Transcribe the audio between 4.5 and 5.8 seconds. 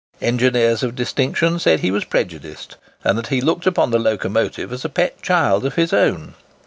as a pet child of